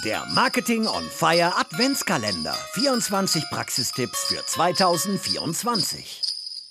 [0.00, 2.54] Der Marketing on Fire Adventskalender.
[2.72, 6.22] 24 Praxistipps für 2024.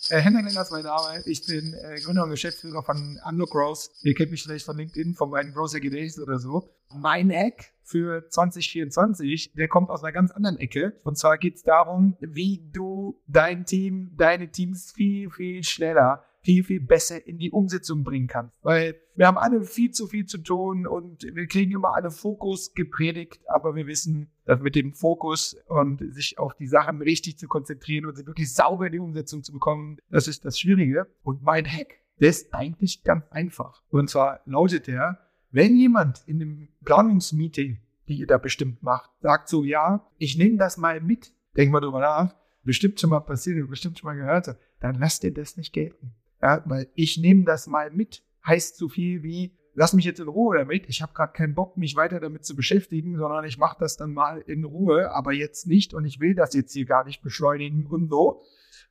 [0.09, 1.21] Äh, Henrik Lennart ist mein Name.
[1.27, 3.91] Ich bin äh, Gründer und Geschäftsführer von Unlock Growth.
[4.01, 6.73] Ihr kennt mich vielleicht von LinkedIn, von meinen Growth Days oder so.
[6.95, 10.99] Mein Hack für 2024, der kommt aus einer ganz anderen Ecke.
[11.03, 16.63] Und zwar geht es darum, wie du dein Team, deine Teams viel, viel schneller viel,
[16.63, 18.53] viel besser in die Umsetzung bringen kannst.
[18.61, 22.73] Weil wir haben alle viel zu viel zu tun und wir kriegen immer alle Fokus
[22.73, 27.47] gepredigt, aber wir wissen, dass mit dem Fokus und sich auf die Sachen richtig zu
[27.47, 31.07] konzentrieren und sie wirklich sauber in die Umsetzung zu bekommen, das ist das Schwierige.
[31.23, 33.83] Und mein Hack, der ist eigentlich ganz einfach.
[33.89, 35.19] Und zwar lautet der,
[35.51, 40.57] wenn jemand in einem Planungsmeeting, die ihr da bestimmt macht, sagt so, ja, ich nehme
[40.57, 44.55] das mal mit, denk mal drüber nach, bestimmt schon mal passiert, bestimmt schon mal gehört,
[44.79, 46.13] dann lasst ihr das nicht gelten.
[46.41, 50.27] Ja, weil ich nehme das mal mit, heißt so viel wie, lass mich jetzt in
[50.27, 50.87] Ruhe damit.
[50.89, 54.13] Ich habe gerade keinen Bock, mich weiter damit zu beschäftigen, sondern ich mache das dann
[54.13, 57.85] mal in Ruhe, aber jetzt nicht und ich will das jetzt hier gar nicht beschleunigen
[57.85, 58.41] und so.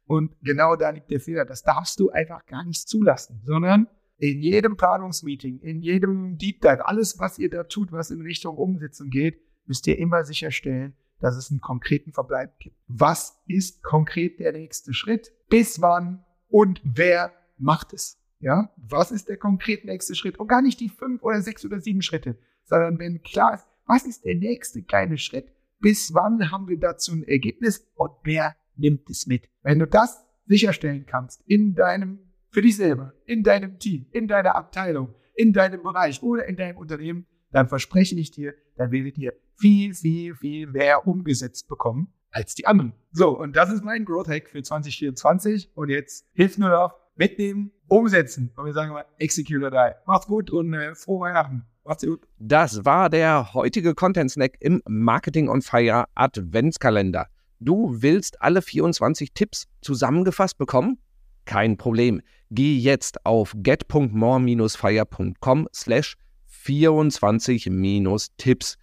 [0.07, 1.45] Und genau da liegt der Fehler.
[1.45, 3.87] Das darfst du einfach gar nicht zulassen, sondern
[4.19, 8.57] in jedem Planungsmeeting, in jedem Deep Dive, alles, was ihr da tut, was in Richtung
[8.57, 12.77] Umsetzung geht, müsst ihr immer sicherstellen, dass es einen konkreten Verbleib gibt.
[12.87, 15.33] Was ist konkret der nächste Schritt?
[15.49, 18.19] Bis wann und wer macht es.
[18.41, 20.39] Ja, was ist der konkret nächste Schritt?
[20.39, 24.07] Und gar nicht die fünf oder sechs oder sieben Schritte, sondern wenn klar ist, was
[24.07, 25.53] ist der nächste kleine Schritt?
[25.79, 29.49] Bis wann haben wir dazu ein Ergebnis und wer nimmt es mit?
[29.63, 32.19] Wenn du das sicherstellen kannst in deinem,
[32.51, 36.77] für dich selber, in deinem Team, in deiner Abteilung, in deinem Bereich oder in deinem
[36.77, 42.55] Unternehmen, dann verspreche ich dir, dann werdet ihr viel, viel, viel mehr umgesetzt bekommen als
[42.55, 42.93] die anderen.
[43.13, 45.71] So, und das ist mein Growth Hack für 2024.
[45.75, 48.51] Und jetzt hilft nur noch, mitnehmen, umsetzen.
[48.57, 49.93] Und wir sagen mal, execute or die.
[50.07, 51.63] Macht's gut und äh, frohe Weihnachten.
[51.85, 52.27] Macht's gut.
[52.39, 57.29] Das war der heutige Content Snack im Marketing on Fire Adventskalender.
[57.61, 60.99] Du willst alle 24 Tipps zusammengefasst bekommen?
[61.45, 62.23] Kein Problem.
[62.51, 66.17] Geh jetzt auf get.more-fire.com slash
[66.65, 68.79] 24-Tipps.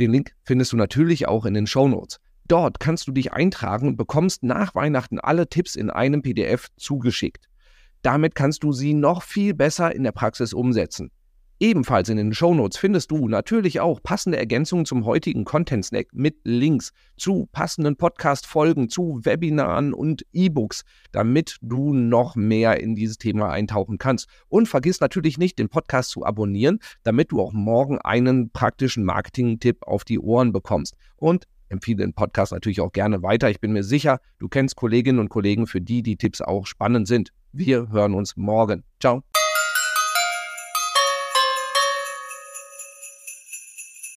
[0.00, 2.18] Den Link findest du natürlich auch in den Show Notes.
[2.46, 7.48] Dort kannst du dich eintragen und bekommst nach Weihnachten alle Tipps in einem PDF zugeschickt.
[8.04, 11.10] Damit kannst du sie noch viel besser in der Praxis umsetzen.
[11.58, 16.36] Ebenfalls in den Shownotes findest du natürlich auch passende Ergänzungen zum heutigen Content Snack mit
[16.44, 20.82] Links zu passenden Podcast-Folgen, zu Webinaren und E-Books,
[21.12, 24.28] damit du noch mehr in dieses Thema eintauchen kannst.
[24.48, 29.78] Und vergiss natürlich nicht, den Podcast zu abonnieren, damit du auch morgen einen praktischen Marketing-Tipp
[29.86, 30.94] auf die Ohren bekommst.
[31.16, 33.48] Und empfehle den Podcast natürlich auch gerne weiter.
[33.48, 37.08] Ich bin mir sicher, du kennst Kolleginnen und Kollegen, für die die Tipps auch spannend
[37.08, 37.30] sind.
[37.56, 38.82] Wir hören uns morgen.
[38.98, 39.22] Ciao.